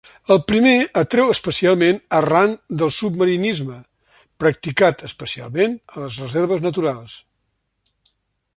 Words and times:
El 0.33 0.37
primer 0.51 0.77
atreu 1.01 1.33
especialment 1.33 1.99
arran 2.19 2.55
del 2.81 2.93
submarinisme, 2.95 3.77
practicat 4.45 5.05
especialment 5.11 5.77
a 5.97 6.05
les 6.07 6.19
reserves 6.25 6.65
naturals. 6.69 7.19